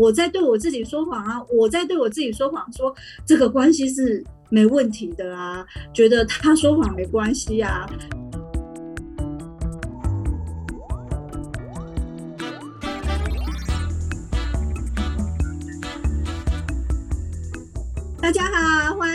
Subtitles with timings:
[0.00, 2.94] 我在对我自己说谎啊，我在对我自己说谎，说
[3.26, 7.86] 这个关系是没问题的啊，觉得他说谎没关系啊。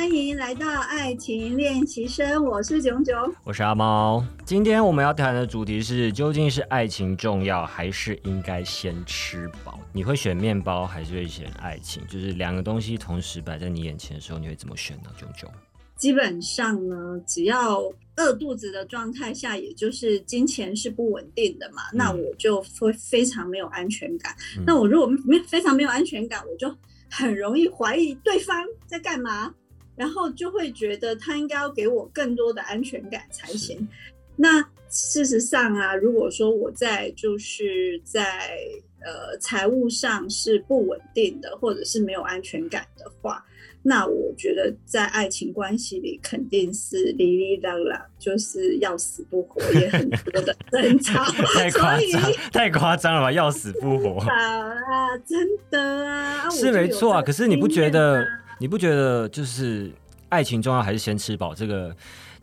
[0.06, 4.24] 欢迎来到爱情练习生，我是炯炯，我是阿猫。
[4.46, 9.80] 今天我们要谈的主题是：究竟是爱情重要，还是应该先吃饱？
[9.92, 12.06] 你会选面包，还是会选爱情？
[12.06, 15.10] 就是两个东西同时摆在你眼前的时候，你会怎么选呢？
[15.18, 15.52] 炯炯，
[15.96, 17.82] 基本上呢，只要
[18.18, 24.36] 饿肚子的状态下，也就是金钱是不稳定的嘛，那我就会非常没有安全感。
[24.68, 26.72] 那我如果没非常没有安全感，我就。
[27.08, 29.54] 很容易怀疑对方在干嘛，
[29.96, 33.88] 然后就会觉得他应该要给我更多的安全感才行。
[34.36, 38.58] 那事实上啊，如果说我在就是在
[39.02, 43.46] 呃财务上是不稳定的，或者是没有安全感的话。
[43.88, 51.24] 那我觉得在爱情关系里肯定是哩哩啦啦，就是要死不活，也很多的争吵。
[51.54, 53.32] 太夸张，太夸张了吧？
[53.32, 55.16] 要死不活啊！
[55.24, 57.22] 真的啊，是没错啊。
[57.22, 58.26] 可是你不觉得？
[58.60, 59.92] 你不觉得就是
[60.30, 61.54] 爱情重要还是先吃饱？
[61.54, 61.96] 这个？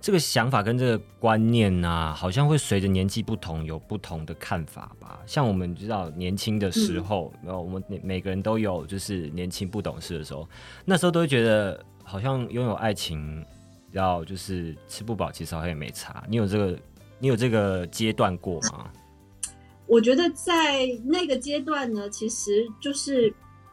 [0.04, 5.20] 这个想法跟这个观念呐，好像会随着年纪不同有不同的看法吧。
[5.26, 10.48] 像我们知道年轻的时候，然后我们每每个人都有就是年轻不懂事的时候，
[10.84, 13.46] 那时候都会觉得好像拥有爱情
[13.92, 16.24] 要就是吃不饱，其实好像也没差。
[16.28, 16.76] 你有这个
[17.20, 18.90] 你有这个阶段过吗？
[19.86, 23.32] 我觉得在那个阶段呢，其实就是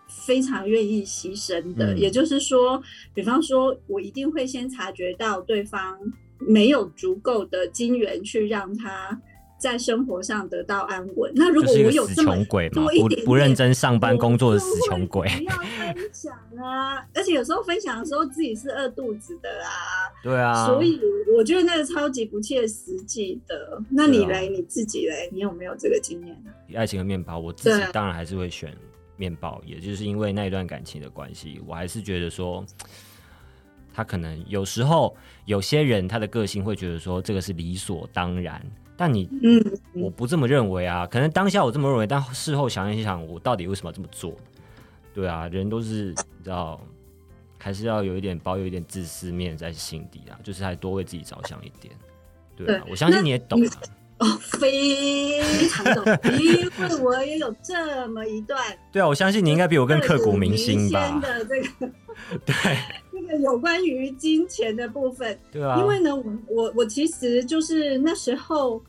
[0.09, 1.97] 非常愿意牺牲的。
[1.97, 2.81] 也就是说，
[3.13, 5.97] 比方说我一定会先察觉到对方。
[6.41, 9.21] 没有足够的金源去让他
[9.59, 11.29] 在生活上得到安稳。
[11.35, 12.33] 那如果我有这么
[12.71, 17.05] 多一点不认真上班工作的死穷鬼，不要分享啊！
[17.13, 20.07] 而且有时候分享的时候自己是饿肚子的啊。
[20.23, 20.65] 对啊。
[20.65, 21.01] 所以
[21.37, 23.83] 我觉得那个超级不切实际的。
[23.89, 24.47] 那你嘞？
[24.47, 25.29] 你自己嘞？
[25.33, 26.51] 你有没有这个经验呢？
[26.77, 28.71] 爱情和面包，我自己当然还是会选
[29.19, 32.65] 面包，也就是因为那一段感情的关系，我还是觉得说。
[33.91, 35.13] 他可能有时候
[35.43, 38.63] 有些人他的个性会觉得说这个是理所当然，
[38.95, 39.61] 但你嗯
[39.93, 41.05] 我不这么认为啊。
[41.07, 44.33] 可能当下我这么认为，但事后想一想，我到底为什么要这么做？
[45.13, 46.79] 对啊，人都是你知道，
[47.57, 51.93] 还是要有一点保有一点自私面在心底啊，就是还多为自己着想一点。
[52.55, 53.59] 对啊，我相信你也懂
[54.19, 56.03] 哦，非常懂，
[56.39, 58.61] 因为我也有这么一段。
[58.91, 61.19] 对啊，我相信你应该比我更刻骨铭心吧？
[61.21, 61.91] 的这个
[62.45, 62.53] 对。
[63.11, 68.81] 这个有关于金钱的部分，对啊，因为呢，我我我其实就是那时候，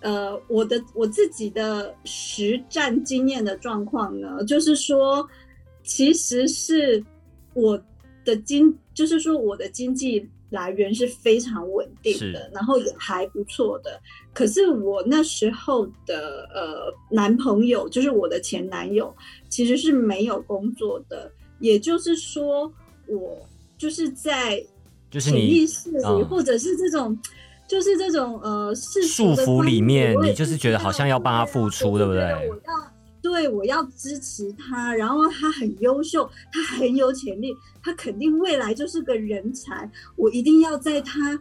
[0.00, 5.28] 呃，我的我自己的实战经验的状况呢，就是说，
[5.82, 7.02] 其实是
[7.54, 7.80] 我
[8.24, 14.00] 的经，就是说我的经济来源是非常稳定的，然后也还不错的。
[14.32, 19.14] 可是我那时候的呃男朋友，就是我的前男友，
[19.48, 21.30] 其实是没有工作的，
[21.60, 22.72] 也就是说
[23.06, 23.38] 我。
[23.78, 24.58] 就是在
[25.10, 27.14] 就是潜意识里，或者是这种，
[27.68, 32.22] 就是这种呃束缚里面，你就是觉得好像要帮他付出，对不对？
[32.48, 32.72] 我要
[33.28, 41.36] 对我要支持他，然后他很优秀，他很有潜力，他肯定未来就是个人才，我一定要在他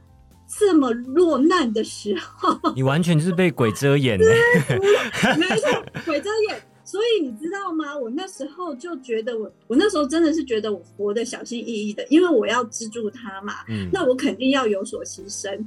[0.59, 4.25] 这么落难的时候，你完全就是被鬼遮眼 呢，
[5.37, 6.59] 没错，鬼遮眼。
[6.83, 7.95] 所以你知道吗？
[7.97, 13.53] 我那时候就觉得，我我那时候真的是觉得我活得小心翼翼的，因为我要资助他嘛。
[13.67, 15.59] 嗯，那我肯定要有所牺牲。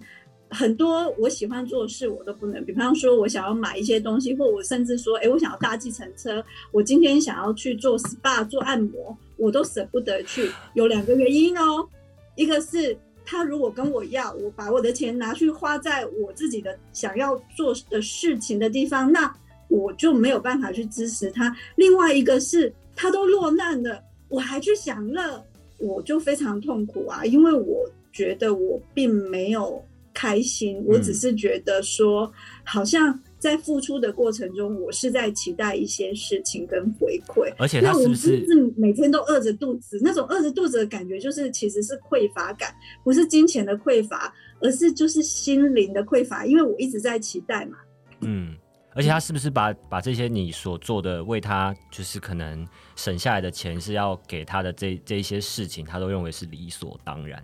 [0.50, 10.50] 很多我喜欢做的事我都不能，比方说我想要买一些东西，或我甚至说，哎，我想要搭计程车，我今天想要去做 SPA 做按摩，我都舍不得去。
[10.75, 11.88] 有两个原因哦，
[12.36, 19.34] 一个是他如果跟我要，我把我的钱拿去花在我自己的想要做的事情的地方，那。
[19.70, 21.54] 我就没有办法去支持他。
[21.76, 25.45] 另外一个是，他都落难了，我还去享乐，
[25.77, 27.22] 我就非常痛苦啊！
[27.27, 29.84] 因为我觉得我并没有
[30.18, 32.32] 开心，我只是觉得说，
[32.65, 37.54] 好像在付出的过程中，我是在期待一些事情跟回馈。
[37.56, 38.44] 而且他是不是
[38.76, 39.97] 每天都饿着肚子？
[40.03, 42.74] 那种饿着肚子的感觉，就是其实是匮乏感，
[43.04, 46.44] 不是金钱的匮乏，而是就是心灵的匮乏。
[46.44, 47.78] 因为我一直在期待嘛。
[48.22, 48.56] 嗯。
[48.94, 52.66] 而且他是不是把把这些你所做的为他就是可能
[52.97, 57.41] 省下来的钱是要给他的这这一些事情，他都认为是理所当然。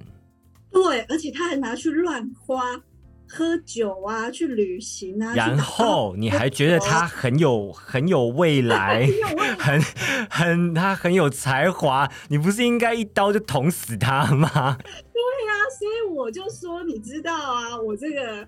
[0.75, 2.83] 对，而且他还拿去乱花，
[3.29, 9.09] 喝酒啊，去旅行啊，然后你还觉得他很有很 有未来，
[9.57, 9.81] 很
[10.29, 14.49] 很他很有才华，你不是应该一刀就捅死他吗？
[15.15, 18.47] 对呀，所以我就说，你知道啊，我这个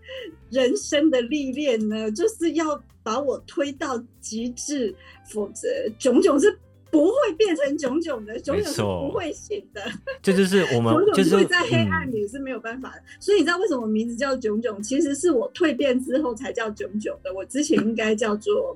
[0.50, 4.94] 人生的历练呢，就是要把我推到极致，
[5.32, 5.68] 否则
[5.98, 6.58] 炯炯是。
[6.96, 9.82] 不会变成炯炯的，炯炯是不会醒的。
[10.22, 13.02] 这就是我们，就是在黑暗里是没有办法的。
[13.20, 14.82] 所以你知道为什么名字叫炯炯？
[14.82, 17.32] 其实是我蜕变之后才叫炯炯的。
[17.34, 18.74] 我之前应该叫做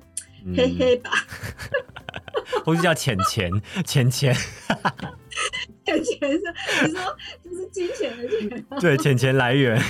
[0.55, 1.11] 黑黑吧，
[2.63, 3.51] 或是叫钱钱
[3.83, 4.35] 钱钱。
[5.83, 6.41] 钱钱是
[6.85, 7.01] 你说
[7.43, 9.81] 就是金钱的钱，对，钱钱来源。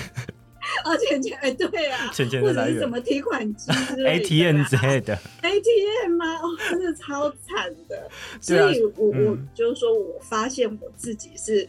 [0.86, 3.72] 哦，钱钱哎，对啊，钱钱的来源什么提款机
[4.06, 6.36] ，ATM 之类的，ATM 吗？
[6.42, 8.10] 哦，真的超惨的。
[8.40, 11.68] 所以我我就是说我发现我自己是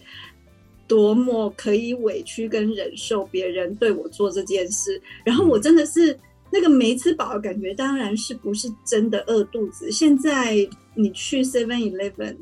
[0.87, 6.19] 多么可以委屈跟忍受别人对我做这件事，然后我真的是
[6.51, 9.91] 那个没吃饱的感觉，当然是不是真的饿肚子。
[9.91, 10.57] 现在
[10.95, 12.37] 你去 Seven Eleven。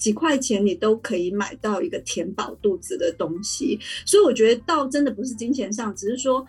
[0.00, 6.44] 几块钱你都可以买到一个填饱肚子的东西，所以我觉得倒真的不是金钱上，只是说，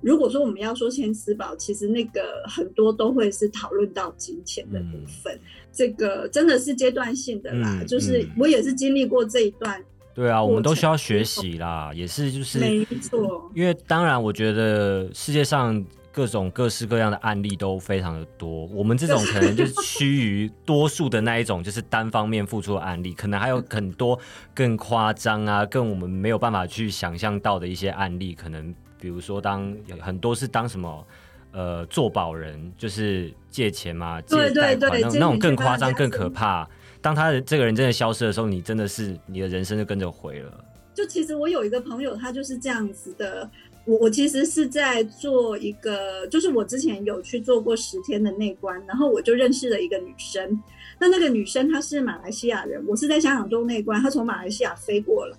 [0.00, 5.38] 如果说我们要说先吃饱，其实那个很多都会是讨论到金钱的部分，
[5.70, 7.84] 这个真的是阶段性的啦。
[7.86, 9.78] 就是我也是经历过这一段，
[10.14, 15.84] 对啊，我们都需要学习啦，也是就是没错，因为当然我觉得世界上。
[16.14, 24.16] 各种各式各样的案例都非常的多，我们这种可能就是趋于多数的那一种，就是单方面付出的案例，可能还有很多
[24.54, 31.04] 更夸张啊，更我们没有办法去想象到的一些案例，可能比如说当很多是当什么
[31.50, 36.68] 呃做保人，就是借钱嘛，借贷款那种那种更夸张、更可怕。
[37.02, 40.64] 当他的这个人真的消失的时候，你真的是你的人生就跟着毁了。
[40.94, 43.50] 就其实我有一个朋友，他就是这样子的。
[43.86, 50.62] 我我其实是在做一个，就是我之前有去做过十天的内观，然后我就认识了一个女生。
[50.98, 55.36] 那那个女生她是马来西亚人，我是在香港做内观，她从马来西亚飞过来，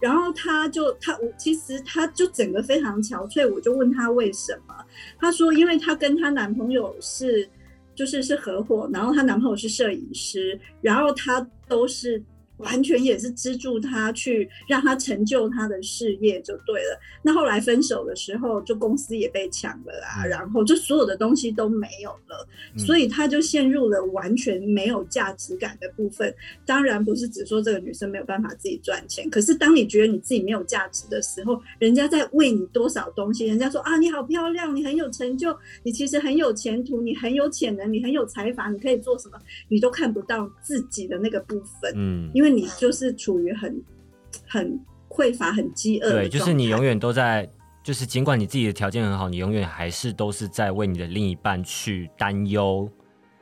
[0.00, 4.74] 然后她就她我其实她就整个非常憔悴，我就问她为什么，
[5.20, 7.48] 她说因为她跟她男朋友是
[7.94, 12.20] 就是是合伙，然后她男朋友是摄影师，然后她都是。
[12.58, 16.98] 完全也是资助他去让他成就他的事业就对了。
[17.22, 22.46] 那后来分手的时候，就公司也被抢了啊，然后就所有的东西都没有了，
[22.78, 26.32] 所以他就陷入了完全没有价值感的部分。
[26.64, 42.43] 当然不是只说这个女生没有办法自己赚钱，可是当你觉得你自己没有价值的时候，人家在为你多少东西，人家说啊你好漂亮，你很有成就，你其实很有前途，你很有潜能，你很有才华，你可以做什么，你都看不到自己的那个部分，嗯，因为。
[42.44, 43.82] 因为你就是处于很
[44.46, 47.48] 很匮乏、很饥饿，对，就是你永远都在，
[47.82, 52.86] 就是尽管你自己的条件很好，你永远还是都是在为你的另一半去担忧、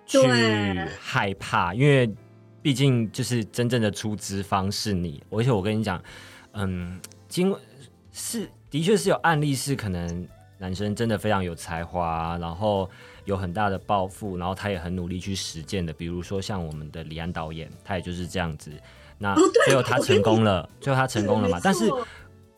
[0.07, 0.21] 去
[1.01, 2.09] 害怕，因为
[2.63, 5.21] 毕竟就是真正的出资方是你。
[5.31, 6.01] 而且我跟你讲，
[6.53, 7.53] 嗯，经
[8.13, 10.29] 是的确是有案例，是可能
[10.59, 12.89] 男生真的非常有才华，然后。
[13.25, 15.93] 有很大的抱负，然后他也很努力去实践的。
[15.93, 18.71] 比如说像我们的李安导演，他也就是这样子。
[19.19, 19.35] 那
[19.65, 21.61] 最后他成功了，最后他成功了嘛？
[21.63, 21.89] 但是，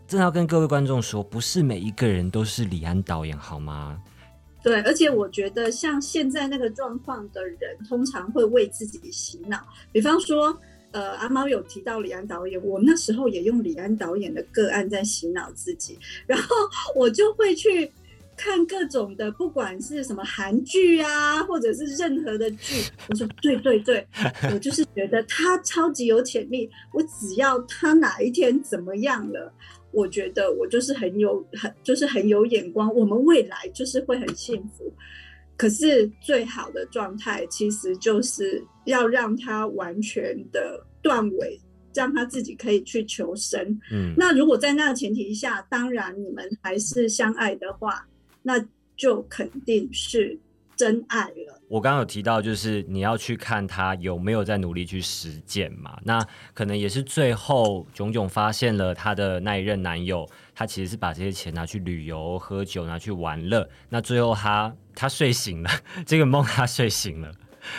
[0.06, 4.00] 真的要跟各位观众说，不是每一个人都是李安导演，好吗？
[4.62, 9.58] 对，而且我觉得像现在那个状况的人，通常会为自己洗脑。
[9.92, 10.58] 比方说，
[10.92, 16.56] 呃，阿猫有提到李安导演，我那时候也用李安导演的个案在洗脑自己，然后
[16.94, 17.92] 我就会去。
[18.36, 24.06] 看各种的，不管是什么韩剧啊，或者是任何的剧，我说对对对，
[24.52, 26.70] 我就是觉得他超级有潜力。
[26.92, 29.52] 我只要他哪一天怎么样了，
[29.92, 34.92] 我觉得我就是很有很就是很有眼光，我们未来就是会很幸福。
[35.56, 41.60] 可是最好的状态其实就是要让他完全的断尾，
[41.94, 43.62] 让他自己可以去求生。
[43.92, 48.04] 嗯，那如果在那个前提下，当然你们还是相爱的话。
[48.44, 48.64] 那
[48.96, 50.38] 就肯定是
[50.76, 51.60] 真爱了。
[51.68, 55.98] 我刚刚有提到，就是你要去看他有没有在努力去实践嘛。
[56.04, 63.68] 那可能也是最后炯炯发现了他的那一任男友，他其实是把这些钱拿去旅游、喝酒、拿去玩乐。
[63.88, 65.70] 那最后他他睡醒了，
[66.06, 67.32] 这个梦他睡醒了，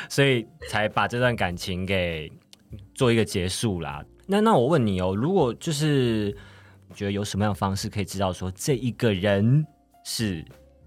[0.10, 2.29] 所以才把这段感情给
[2.93, 4.03] 做一个结束啦。
[4.25, 6.36] 那那我问你哦，如果就是
[6.93, 9.65] 觉得有什么样的方式可以知道说这一个人？
[10.05, 10.45] 是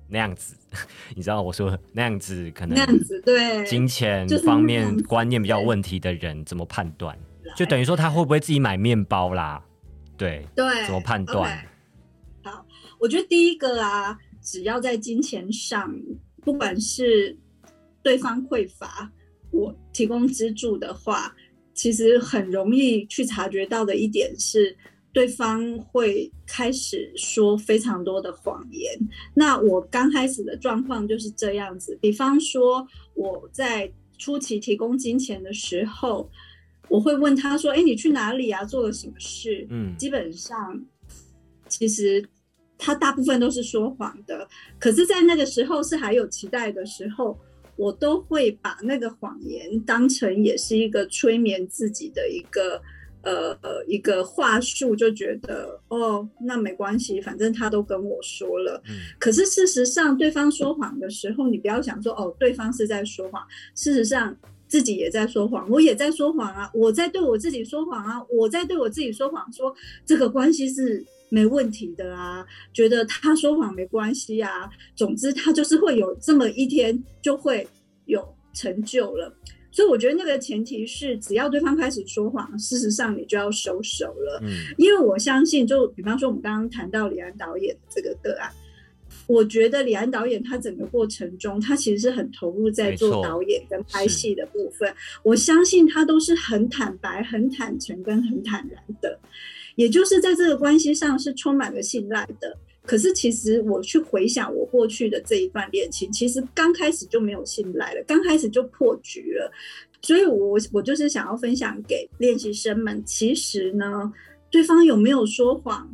[0.09, 0.55] 那样子，
[1.15, 7.19] 你知道我说那样子可能那样子对金钱方面观念比较问题的人怎么判断？
[7.57, 9.63] 就等于说他会不会自己买面包啦？
[10.17, 11.67] 对对，怎么判断？
[12.43, 12.65] 好，
[12.99, 15.95] 我觉得第一个啊，只要在金钱上，
[16.43, 17.37] 不管是
[18.03, 19.11] 对方匮乏，
[19.51, 21.35] 我提供资助的话，
[21.75, 24.77] 其实很容易去察觉到的一点是。
[25.13, 28.93] 对方会开始说非常多的谎言。
[29.35, 36.31] 那我刚开始的状况就是这样子，比方说我在初期提供金钱的时候，
[36.89, 38.63] 我会问他说：“哎，你去哪里啊？
[38.65, 40.81] 做了什么事？”嗯，基本上
[41.69, 42.25] 其实
[42.77, 44.47] 他大部分都是说谎的。
[44.79, 47.37] 可是，在那个时候是还有期待的时候，
[47.77, 52.81] 我都会把那个谎言当成也是一个催眠自己的一个。
[53.23, 58.83] 呃呃，一个话术就觉得哦，那没关系，反正他都跟我说了。
[58.89, 58.97] 嗯。
[59.19, 63.43] 可是事实上，对方说谎的时候，你不要想说哦，对方是在说谎。
[63.75, 74.69] 事实上，自己也在说谎，我也在说谎啊，我在对我自己说谎啊，我在对我自己说谎，说这个关系是没问题的啊，觉得他说谎没关系啊。
[74.95, 77.67] 总之，他就是会有这么一天，就会
[78.07, 78.23] 有
[78.53, 79.35] 成就了。
[79.79, 84.41] 所以我觉得那个前提是，只要对方开始说谎，事实上你就要收手了。
[84.43, 88.51] 嗯，因为我相信，就比方说我们刚刚谈到李安导演这个个案，
[89.29, 94.93] 我觉得李安导演他整个过程中，他其实是很投入在做导演跟拍戏的部分。
[95.23, 99.17] 我相信他都是很坦白、很坦诚跟很坦然的，
[99.77, 102.59] 也就是在这个关系上是充满了信赖的。
[102.89, 109.53] 可是，其实我去回想我过去的这一段恋情，其实刚开始就没有信赖了，刚开始就破局了。
[110.01, 114.11] 所以，我我就是想要分享给练习生们，其实呢，
[114.51, 115.87] 对方有没有说谎，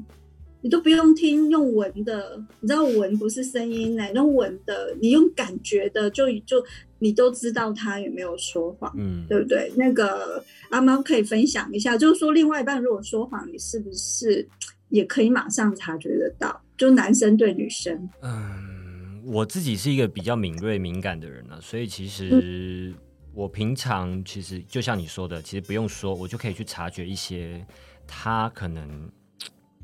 [0.60, 6.64] 你都不用听，用闻的，你知道闻不是声音呢，用闻的，你用感觉的，就就
[7.00, 9.72] 你都知道他有没有说谎，嗯，对不对？
[9.74, 14.46] 那个阿猫可以分享一下，就是说，另外一半如果说谎，你是不是
[14.90, 16.60] 也可以马上察觉得到？
[16.76, 22.92] 就男生对女生，嗯，我自己是一个比较敏锐敏感的人呢，所以其实
[23.32, 27.64] 我平常其实就像你说的，其实不用说，我就可以去察觉一些
[28.06, 29.08] 他可能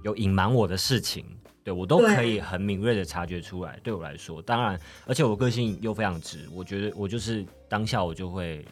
[0.02, 1.24] 有隐瞒我的事情，
[1.62, 3.78] 对我都可以很敏锐的察觉出来。
[3.82, 8.64] 对我来说，当然，而且我个性又非常直，我觉得我就是当下我就会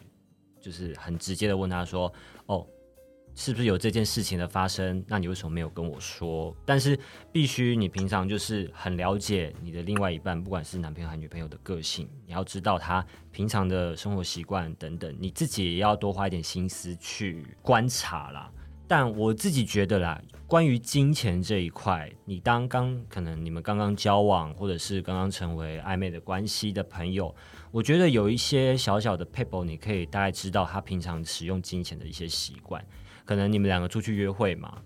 [0.61, 2.13] 就是很直接的问他说，
[2.47, 2.67] 哦。
[3.39, 5.01] 是不是有这件事情的发生？
[5.07, 6.53] 那你为什么没有跟我说？
[6.67, 6.99] 但是
[7.31, 18.51] 必须你平常就是很了解你的另外一半，不管是男朋友还是女朋友的个性，你要知道他平常的生活习惯等等，你自己也要多花一点心思去观察啦。
[18.89, 27.33] 但我自己觉得啦，关于金钱这一块，你当刚可能你们刚刚交往，或者是刚刚成为暧昧的关系的朋友，
[27.71, 32.85] 我觉得有一些小小的 people，你可以大概知道他平常使用金钱的一些习惯。
[33.29, 34.79] 可能你们两个出去约会嘛，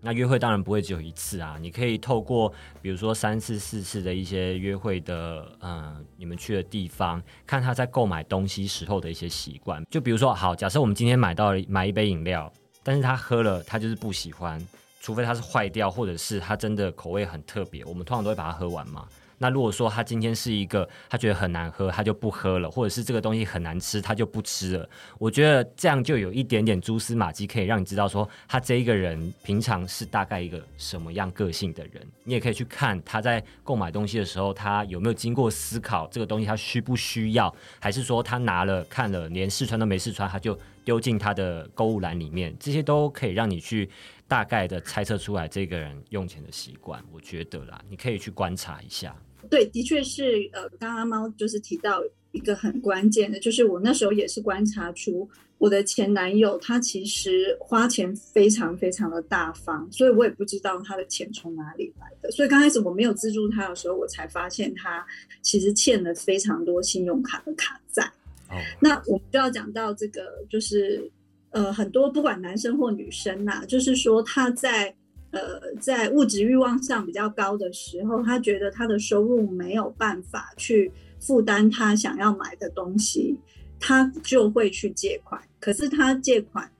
[0.00, 9.84] 那约会当然不会只有一次啊，你可以透过比如说三次、四次的一些约会的，嗯，你们去的地方，看他在购买东西时候的一些习惯。
[9.90, 12.50] 就比如说，好，假设我们今天买到买一杯饮料，
[12.82, 14.58] 但是他喝了，他就是不喜欢，
[15.02, 19.06] 除非他是坏掉，或者是他真的口味很特别，我们通常都会把它喝完嘛。
[19.38, 24.88] 那如果说他今天是一个他觉得很难喝，他就不喝了，或者是这个东西很难吃，他就不吃了。
[25.18, 32.06] 我觉得这样就有一点点蛛丝马迹，可以让你知道说他这一个人平常是大概一个什么样个性的人。
[32.24, 42.54] 你也可以去看他在购买东西的时候，他有没有经过思考这个东西他需不需要，还是说他拿了看了连试穿都没试穿，他就丢进他的购物篮里面。
[42.58, 43.88] 这些都可以让你去
[44.26, 47.00] 大概的猜测出来这个人用钱的习惯。
[47.12, 49.14] 我觉得啦，你可以去观察一下。
[49.48, 52.02] 对，的确是，呃，刚刚猫就是提到
[52.32, 55.28] 一个很关键的，就是我那时候也是观察出
[55.58, 62.30] 我的前男友他其实花钱非常非常的大方，所以我也不知道他的钱从哪里来的。
[62.30, 65.06] 所以刚开始我没有资助他的时候，我才发现他
[65.40, 68.04] 其实欠了非常多信用卡的卡债。
[68.50, 71.10] 哦，那我们就要讲到这个，就是
[71.50, 74.94] 呃，很多不管男生或女生呐，就是说他在。
[75.30, 83.36] 呃，在物质欲望上比较高的时候，他觉得他的收入没有办法去负担他想要买的东西，
[83.78, 85.38] 他就会去借款。
[85.60, 86.70] 可是他借款，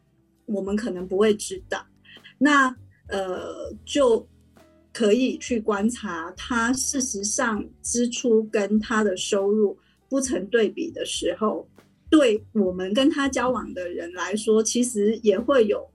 [0.47, 1.85] 我们可能不会知道。
[2.39, 2.75] 那
[3.09, 4.27] 呃，就
[4.95, 9.79] 可以去观察他事实上支出跟他的收入
[10.09, 11.69] 不成对比的时候，
[12.09, 15.87] 对我们跟他交往的人来说，其实也会有。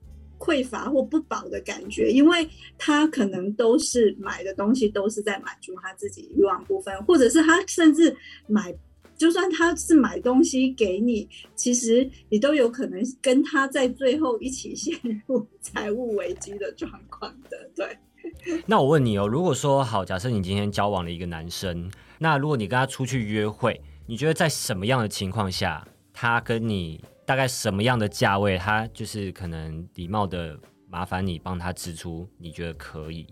[0.44, 2.46] 匮乏或不饱的感觉，因为
[2.76, 8.14] 他可能都是买的东西都是在满足他自己欲望部分，或者是他甚至
[8.46, 8.74] 买，
[9.16, 14.94] 就算他是买东西给你，其实你都有可能跟他在最后一起陷
[15.26, 17.70] 入财务危机的状况的。
[17.74, 17.96] 对，
[18.66, 33.26] 那我问你哦，如果说好，假设你今天交往了一个男生，那如果你跟他出去约会，你觉得在什么样的情况下，他跟你大概什么样的价位，他就是可能礼貌的麻烦你帮他支出，你觉得可以？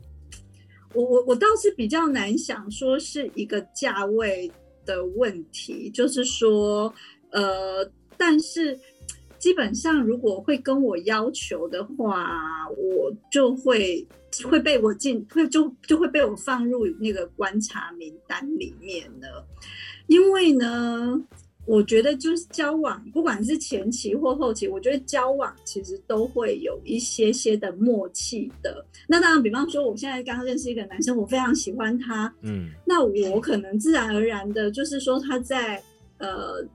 [0.95, 4.51] 我我我倒是比较难想说是一个价位
[4.85, 6.93] 的问题，就是说，
[7.31, 8.79] 呃，但是。
[9.39, 12.39] 基本上，如果会跟我要求的话，
[12.77, 14.07] 我就会
[14.49, 19.45] 会被我进，会就就会被我放入那个观察名单里面了。
[20.07, 21.21] 因为呢，
[21.67, 28.85] 我觉得就是交往，不管是前期或后期，我觉得交往其实都会有一些些的默契的。
[29.07, 35.83] 那当然，比方说，我现在刚认识一个男生，我非常喜欢他，嗯，那我可能自然而然的，就是说他在
[36.19, 36.67] 呃。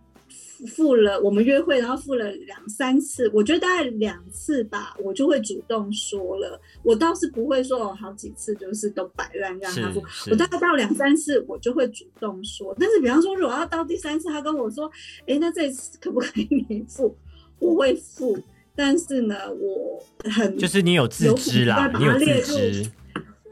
[0.76, 6.60] 付了我们约会，然后付了两三次，我觉得大概两次吧，我就会主动说了。
[6.84, 12.76] 我倒是不会说好几次就是都摆烂让他付，我大概到两三次我就会主动说。
[12.80, 14.92] 但是比方说，如果要到第三次，他跟我说
[15.28, 17.16] ：“哎，那这次可不可以你付？”
[17.60, 18.38] 我会付，
[18.76, 22.92] 但是呢，我很就是你有自知啦，你有自知，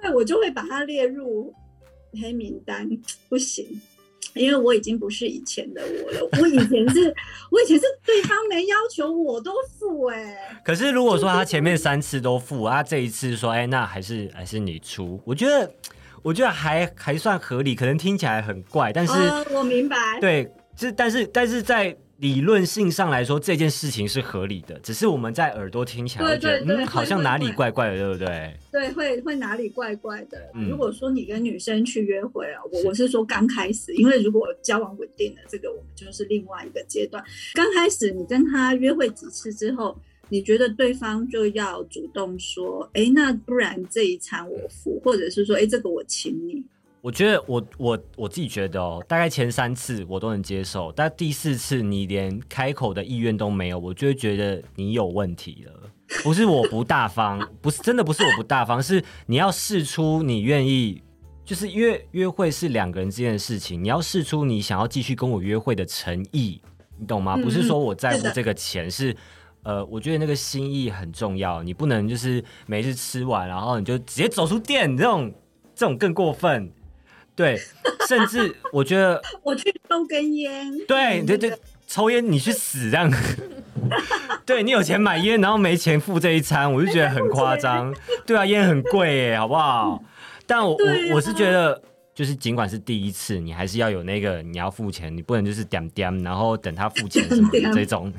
[0.01, 1.53] 对，我就会把它列入
[2.21, 2.87] 黑名单，
[3.29, 3.81] 不行。
[4.35, 7.13] 因为我已经不是以前的我了，我以前是，
[7.49, 10.61] 我以前是对方没要求我都付哎。
[10.63, 15.71] 可是如果说他前面三次都付，他这一次说，哎，那还是还是你出，我觉得
[16.21, 19.13] 我觉得还还算合理，可能听起来很怪，但是
[19.51, 21.95] 我明白，对，就但是但是在。
[22.17, 28.57] 理论性上来说，这件事情是合理的，只是我们在耳朵听起来会觉得，嗯，好像哪里怪怪的，对不对？
[28.71, 30.49] 对，会会哪里怪怪的。
[30.69, 37.23] 如果说你跟女生去约会啊，我我是说刚开始，因为如果交往稳定了，这个我们就是另外一个阶段。
[37.53, 46.63] 刚开始你跟他约会几次之后，你觉得对方就要主动说，哎，那不然这一餐我付，或者是说，哎，这个我请你。
[47.05, 55.91] 我觉得我我我自己觉得哦，大概前三次我都能接受，但第四次你连开口的意愿都没有，我就会觉得你有问题了。
[56.23, 61.03] 不是我不大方，不是真的不是我不大方，是你要试出你愿意，
[61.43, 66.59] 就是约约会是两个人之间的事情，你要试出你想要继续跟我约会的诚意，
[66.97, 67.37] 你懂吗？
[67.37, 69.15] 不是说我在乎这个钱，是
[69.61, 75.31] 呃，我觉得那个心意很重要，你不能就是每次吃完然后你就直接走出店，这种
[75.75, 76.73] 这种更过分。
[77.35, 77.59] 对，
[78.07, 81.53] 甚至我觉得 我去抽根烟，对对对，
[81.85, 83.11] 抽烟你去死这样，
[84.45, 87.93] 对你有钱买烟，然后没钱付这一餐，我就觉得很夸张。
[88.25, 90.01] 对啊，烟很贵耶，好不好？
[90.47, 91.81] 但我我我是觉得，
[92.13, 98.13] 就是尽管是第一次，你还是要有那个你要付钱，你不能就是点点，然后等他付钱什么 这种。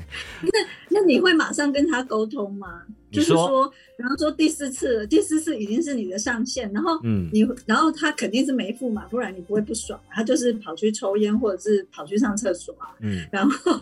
[0.97, 2.81] 那你会马上跟他沟通吗？
[3.11, 6.99] 就是说，然后说第四次，第四次已经是你的上限，然后
[7.31, 9.99] 你，然后他肯定是没付嘛，不然你不会不爽。
[10.09, 12.89] 他就是跑去抽烟，或者是跑去上厕所啊。
[13.01, 13.79] 嗯，然后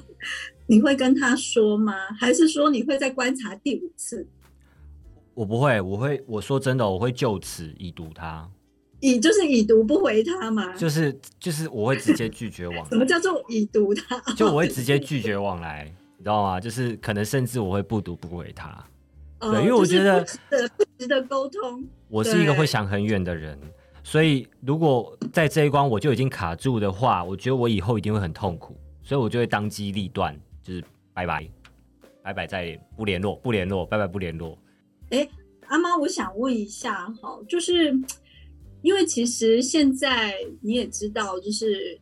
[0.67, 1.93] 你会跟他说吗？
[2.19, 4.27] 还是说你会再观察第五次？
[5.33, 8.47] 我不会，我会我说真的，我会就此已读他，
[8.99, 10.75] 已就是已读不回他嘛？
[10.75, 12.87] 就是就是我会直接拒绝往。
[12.89, 14.19] 什么叫做已读他？
[14.33, 15.91] 就我会直接拒绝往来。
[16.25, 16.59] 知道吗？
[16.59, 18.83] 就是可能甚至我会不读不回他，
[19.39, 20.25] 对，因为我觉得
[20.75, 21.87] 不值得沟通。
[22.07, 23.55] 我是一个会想很远的人，
[24.03, 30.83] 所以如果在这一关我就已经卡住的话，我觉得我以后一定会很痛苦，所以我就会当机立断，就是
[31.13, 31.47] 拜拜，
[32.23, 34.57] 拜拜再不联络，不联络，拜拜不联络。
[35.11, 35.29] 哎，
[35.67, 37.95] 阿妈，我想问一下哈，就是
[38.81, 42.01] 因为其实现在你也知道，就是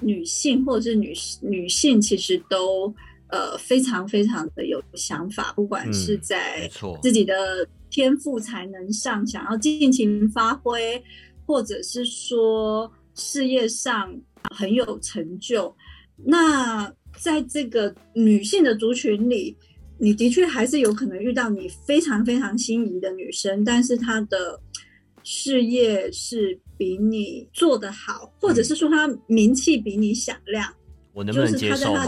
[0.00, 2.94] 女性或者是女女性其实都。
[3.30, 6.68] 呃，非常非常的有想法，不管是在
[7.02, 11.02] 自己的天赋才能上想要尽情发挥，
[11.46, 14.12] 或者是说事业上
[14.54, 15.74] 很有成就。
[16.16, 19.56] 那在这个女性的族群里，
[19.98, 24.60] 你的确还是有可能遇到你非常非常心仪的女生，但是她的
[25.22, 30.72] 事业是比你做得好，或者是说她名气比你响亮，
[31.12, 32.06] 我能不能接受吗？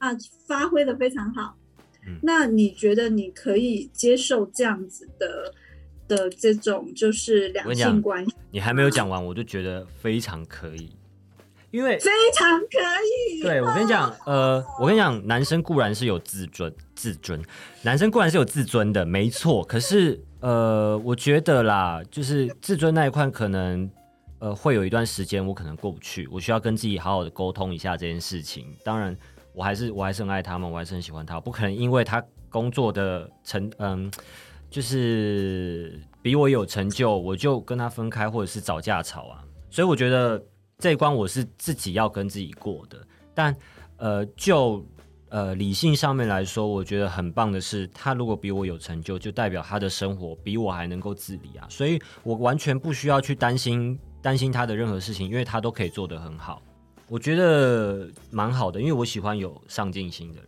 [0.00, 0.10] 啊，
[0.46, 1.54] 发挥的非常好。
[2.22, 5.54] 那你觉得你可以接受这样子的
[6.08, 8.34] 的这种就是两性关系？
[8.50, 10.96] 你还没有讲完，我就觉得非常可以，
[11.70, 12.78] 因为非常可
[13.36, 13.42] 以。
[13.42, 17.40] 对我跟你讲，呃，我跟你讲，男生固然是有自尊，自尊，
[17.82, 19.62] 男生固然是有自尊的，没错。
[19.64, 23.88] 可是，呃，我觉得啦，就是自尊那一块，可能
[24.38, 28.74] 呃会有一段时间我可能过不去，我需要跟自己好好的沟通一下这件事情。
[28.82, 29.14] 当然。
[29.60, 34.10] 我还是我还是很爱他们，我还是很喜欢他，不可能因为他工作的成嗯
[34.70, 39.44] 就是比我有成就，我就跟他分开，或者是找架吵啊。
[39.68, 40.42] 所以我觉得
[40.78, 43.06] 这一关我是自己要跟自己过的。
[43.34, 43.54] 但
[43.98, 44.82] 呃，就
[45.28, 51.66] 呃理性上面来说，我觉得很棒的是，他如果比我有成就，就代表他的生活比我还能够自理啊。
[51.68, 56.62] 所以我完全不需要去担心担心他的任何事情，因为他都可以做得很好。
[57.10, 60.46] 我觉得蛮好的，因为我喜欢有上进心的人。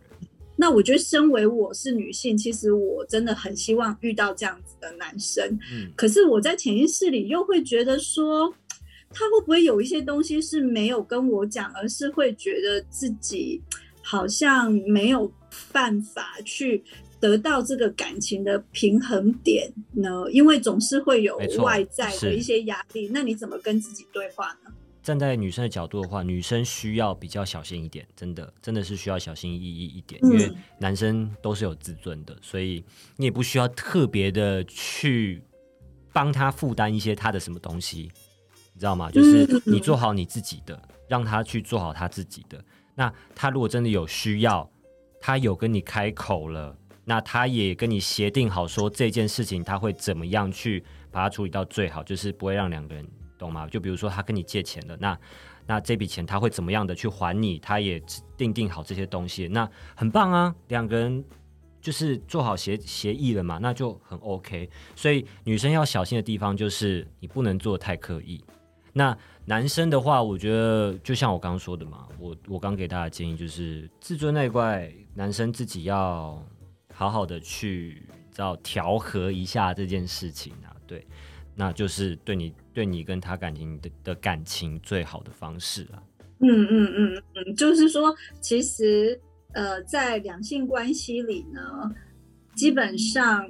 [0.55, 5.45] 那我觉得，身为我是女性，其实我真的很希望遇到这样子的男生。
[5.73, 8.49] 嗯，可是我在潜意识里又会觉得说，
[9.09, 13.61] 他会不会有一些东西是没有跟我讲，而是会觉得自己
[14.01, 15.29] 好像没有
[15.73, 16.81] 办法去
[17.19, 20.23] 得到这个感情的平衡点呢？
[20.31, 23.09] 因为总是会有外在的一些压力。
[23.11, 24.71] 那你怎么跟自己对话呢？
[25.03, 32.81] 站在女生的角度的话，女生需要比较小心一点，真的，真的是需要小心翼翼一点，因为男生都是有自尊的，所以
[33.17, 35.43] 你也不需要特别的去
[36.13, 38.09] 帮他负担一些他的什么东西，
[38.73, 39.11] 你知道吗？
[39.11, 42.63] 就是你做好你自己的，让他去做好他自己的。
[42.95, 44.71] 那他如果真的有需要，
[45.19, 53.05] 他有跟你开口了，那他也跟你协定好说这件事情他会怎么样去把它处理到最好，就是不会让两个人。
[53.37, 53.67] 懂吗？
[53.67, 55.19] 就比如说他跟你借钱了，那
[55.65, 57.59] 那这笔钱他会怎么样的去还你？
[57.59, 58.01] 他也
[58.37, 60.53] 定定好这些东西，那很棒啊！
[60.67, 61.23] 两个人
[61.81, 64.69] 就是做好协协议了嘛，那就很 OK。
[64.95, 68.43] 所以女生要小心的地方就是你不能做太刻意。
[68.93, 76.41] 那男生的话，我觉得就像我刚刚说的嘛，我我刚给大家建议就是自尊那一块，男生自己要
[76.93, 81.05] 好好的去知道调和一下这件事情啊，对。
[81.55, 86.01] 那就是对你、对你跟他感情的的感情最好的方式啊。
[86.39, 89.17] 嗯嗯嗯嗯，就是说，其实
[89.53, 91.89] 呃，在两性关系里呢，
[92.55, 93.49] 基本上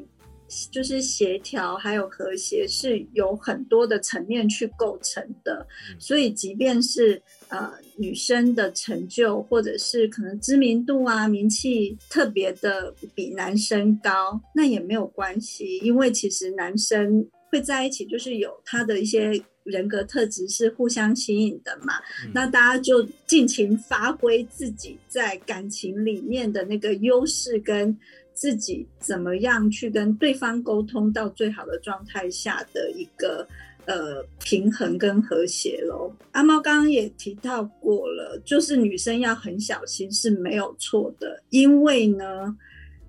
[0.69, 5.65] 就是协调还有和谐是有很多的层面去构成的。
[5.97, 17.27] 所以，即便是呃女生的成就，或者是可能知名度啊、名气特别的比男生高，那也没有关系，因为其实男生。
[17.53, 21.93] 会在一起，就是有他的一些人格特质是互相吸引的嘛。
[22.33, 27.95] 那大家就尽情发挥自己在感情里面的那个优势，跟
[28.33, 33.47] 自己怎么样去跟对方沟通到最好的状态下的一个
[33.85, 36.11] 呃平衡跟和谐喽。
[36.31, 42.57] 阿猫刚刚也提到过了，就是女生要很小心是没有错的，因为呢。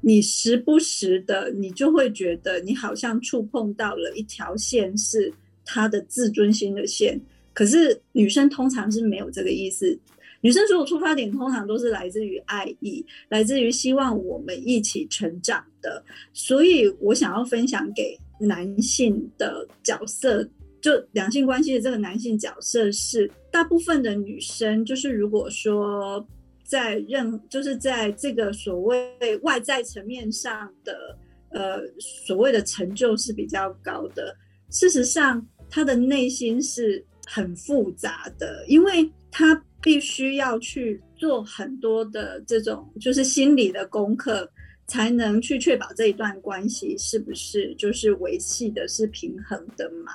[0.06, 5.32] 你时不时的，你就会觉得你好像触碰到了一条线，是
[5.64, 7.18] 他的自尊心的线。
[7.54, 9.98] 可是女生通常是没有这个意思，
[10.42, 16.04] 女生所有出发点通常都是来自于爱意，来自于希望我们一起成长的。
[16.34, 20.46] 所以我想要分享给男性的角色，
[20.82, 26.26] 就两性关系的这个男性角色是，大部分的女生就是如果说。
[26.64, 31.16] 在任就是在这个所谓外在层面上的
[31.50, 34.34] 呃所谓的成就是比较高的，
[34.70, 44.50] 事实上他的内心是很复杂的，因为他必须要去做很多的这种就是心理的功课，
[44.86, 50.12] 才能去确保这一段关系是不是就是维系的是平衡的嘛？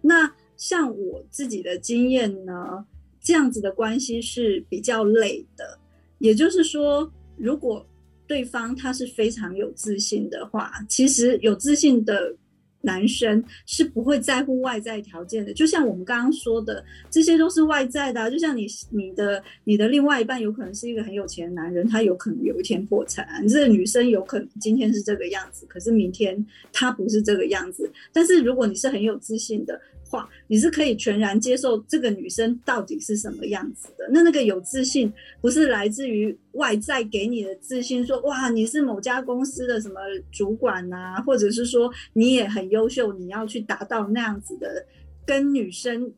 [0.00, 2.84] 那像我自己的经验呢，
[3.20, 5.78] 这样子的关系是比较累的。
[6.18, 7.86] 也就是说，如果
[8.26, 12.34] 对方他是非常有自信的话，其实有自信的
[12.80, 15.52] 男生是不会在乎外在条件的。
[15.52, 18.30] 就像我们刚刚说的，这些都是外在的。
[18.30, 27.90] 就像你、你的、你的另外一半有可能是一个很有钱的男人，他有可能有一天破产；这个女生有可能今天是这个样子，可是明天他不是这个样子。
[28.12, 29.80] 但是如果你是很有自信的。
[30.08, 34.08] 话你是可以全然接受这个女生到底是什么样子的？
[34.10, 40.00] 那那个有自信不是来自于外在给你的自信，说哇你是某家公司的什么
[40.32, 44.84] 主管啊，或者是说你也很优秀，你要去达到那样子的
[45.26, 46.12] 跟女生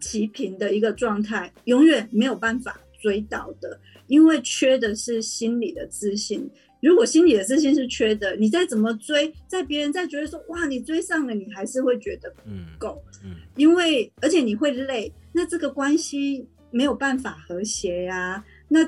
[0.00, 6.48] 齐平的一个状态，永远没有办法追到的，因为缺的是心理的自信。
[6.80, 12.42] 如果心里的自信是缺的，你再怎么追，在别人再觉得说哇，你追上了，你还是会觉得不
[12.78, 18.44] 够，嗯，因为而且你会累，那这个关系没有办法和谐呀。
[18.68, 18.82] 那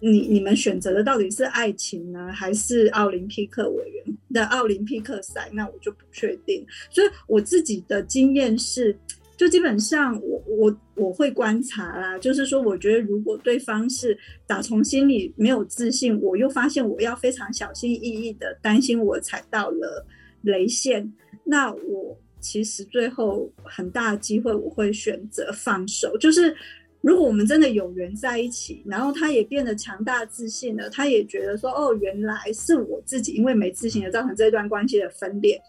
[0.00, 5.50] 你你们选择的到底是爱情呢，还是奥林匹克委员的奥林匹克赛？
[5.52, 6.66] 那我就不确定。
[6.90, 8.96] 所以我自己的经验是。
[9.42, 20.06] 就基本上，我我我会观察啦，就是说，我觉得如果对方是打从心里没有自信，我又发现我要非常小心翼翼的担心我踩到了
[20.42, 26.16] 雷线，那我其实最后很大的机会我会选择放手。
[26.18, 26.54] 就是
[27.00, 35.60] 如果我们真的有缘在一起，然后他也变得强大自信了，他也觉得说哦，原来是我自己因为没自信而造成这段关系的分裂，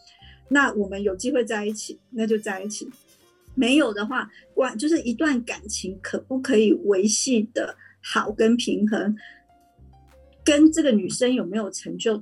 [0.49, 2.87] 那我们有机会在一起，那就在一起。
[3.55, 9.15] 没有的话，关就是一段感情可不可以维系的好跟平衡，
[10.43, 12.21] 跟这个女生有没有成就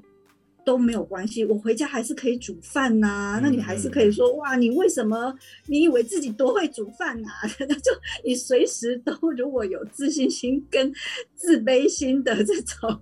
[0.64, 1.44] 都没有关系。
[1.46, 5.34] 我回家还是可以煮饭呐，那你还是可以说哇，你为什么
[5.68, 7.30] 你以为自己多会煮饭呐？
[7.68, 7.92] 那就
[8.24, 10.94] 你随时都如果有自信心跟
[11.34, 13.02] 自卑心的这种，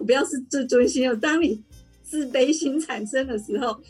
[0.00, 1.62] 我不要是自尊心哦，当你
[2.02, 3.80] 自卑心产生的时候。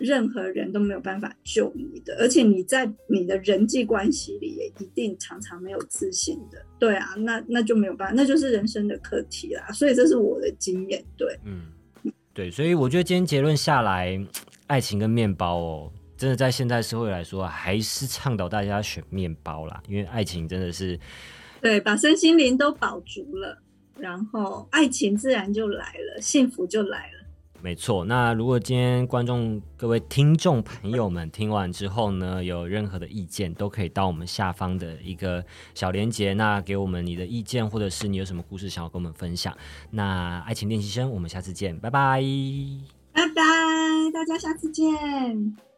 [0.00, 6.60] 任何人都没有办法救你的，而且你在你的人际关系里也一定常常没有自信的。
[6.78, 9.70] 对啊，那那就没有办法，那就是人生的课题啦。
[9.72, 11.04] 所以这是我的经验。
[11.16, 11.66] 对，嗯，
[12.32, 14.18] 对，所以我觉得今天结论下来，
[14.66, 20.98] 爱情跟面包哦，真的在现代社会来说，还是倡导大家选面包啦，因为爱情真的是，
[21.60, 23.62] 对，把身心灵都保足了，
[23.98, 27.19] 然后爱情自然就来了，幸福就来了。
[27.62, 35.44] 没错，那如果今天观众各位听众朋友们听完之后呢，有任何的意见，都可以到我们下方的一个
[35.74, 39.56] 小连接，那给我们你的意见，或者是你有什么故事想要跟我们分享。
[39.90, 42.22] 那爱情练习生，我们下次见，拜拜，
[43.12, 43.42] 拜拜，
[44.12, 45.69] 大家下次见。